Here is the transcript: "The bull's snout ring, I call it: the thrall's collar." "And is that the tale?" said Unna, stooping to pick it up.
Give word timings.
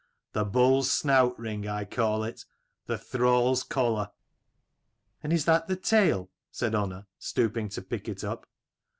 "The 0.33 0.43
bull's 0.45 0.91
snout 0.91 1.37
ring, 1.37 1.67
I 1.67 1.85
call 1.85 2.23
it: 2.23 2.43
the 2.87 2.97
thrall's 2.97 3.61
collar." 3.61 4.09
"And 5.21 5.31
is 5.31 5.45
that 5.45 5.67
the 5.67 5.75
tale?" 5.75 6.31
said 6.49 6.73
Unna, 6.73 7.05
stooping 7.19 7.69
to 7.69 7.83
pick 7.83 8.09
it 8.09 8.23
up. 8.23 8.47